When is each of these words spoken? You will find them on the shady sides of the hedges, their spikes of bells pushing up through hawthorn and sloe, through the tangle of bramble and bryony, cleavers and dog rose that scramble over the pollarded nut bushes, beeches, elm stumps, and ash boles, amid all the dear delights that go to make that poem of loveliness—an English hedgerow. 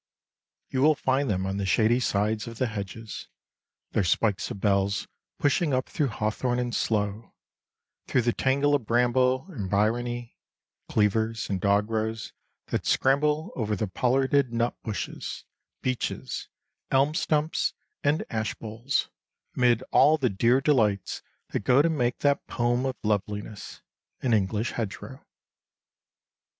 You 0.69 0.81
will 0.81 0.95
find 0.95 1.29
them 1.29 1.45
on 1.45 1.57
the 1.57 1.65
shady 1.67 1.99
sides 1.99 2.47
of 2.47 2.57
the 2.57 2.65
hedges, 2.65 3.27
their 3.91 4.03
spikes 4.03 4.49
of 4.49 4.59
bells 4.59 5.07
pushing 5.37 5.75
up 5.75 5.87
through 5.89 6.07
hawthorn 6.07 6.57
and 6.57 6.73
sloe, 6.75 7.33
through 8.07 8.23
the 8.23 8.33
tangle 8.33 8.73
of 8.73 8.87
bramble 8.87 9.45
and 9.49 9.69
bryony, 9.69 10.37
cleavers 10.89 11.51
and 11.51 11.61
dog 11.61 11.91
rose 11.91 12.33
that 12.69 12.87
scramble 12.87 13.51
over 13.55 13.75
the 13.75 13.85
pollarded 13.85 14.51
nut 14.51 14.75
bushes, 14.81 15.45
beeches, 15.83 16.47
elm 16.89 17.13
stumps, 17.13 17.75
and 18.03 18.25
ash 18.31 18.55
boles, 18.55 19.07
amid 19.55 19.83
all 19.91 20.17
the 20.17 20.31
dear 20.31 20.61
delights 20.61 21.21
that 21.51 21.59
go 21.59 21.83
to 21.83 21.91
make 21.91 22.21
that 22.21 22.47
poem 22.47 22.87
of 22.87 22.95
loveliness—an 23.03 24.33
English 24.33 24.71
hedgerow. 24.71 25.23